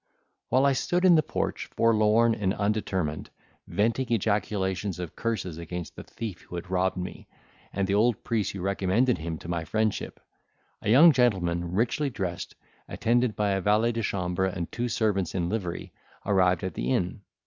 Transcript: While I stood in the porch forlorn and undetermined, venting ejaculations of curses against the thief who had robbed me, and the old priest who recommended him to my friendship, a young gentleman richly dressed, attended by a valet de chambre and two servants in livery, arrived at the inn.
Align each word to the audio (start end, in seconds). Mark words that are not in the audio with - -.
While 0.49 0.65
I 0.65 0.73
stood 0.73 1.05
in 1.05 1.13
the 1.13 1.21
porch 1.21 1.69
forlorn 1.75 2.33
and 2.33 2.55
undetermined, 2.55 3.29
venting 3.67 4.07
ejaculations 4.11 4.97
of 4.97 5.15
curses 5.15 5.59
against 5.59 5.95
the 5.95 6.01
thief 6.03 6.41
who 6.41 6.55
had 6.55 6.71
robbed 6.71 6.97
me, 6.97 7.27
and 7.71 7.87
the 7.87 7.93
old 7.93 8.23
priest 8.23 8.53
who 8.53 8.61
recommended 8.61 9.19
him 9.19 9.37
to 9.37 9.47
my 9.47 9.63
friendship, 9.63 10.19
a 10.81 10.89
young 10.89 11.11
gentleman 11.11 11.73
richly 11.73 12.09
dressed, 12.09 12.55
attended 12.87 13.35
by 13.35 13.51
a 13.51 13.61
valet 13.61 13.91
de 13.91 14.01
chambre 14.01 14.45
and 14.47 14.71
two 14.71 14.89
servants 14.89 15.35
in 15.35 15.49
livery, 15.49 15.93
arrived 16.25 16.63
at 16.63 16.73
the 16.73 16.89
inn. 16.91 17.21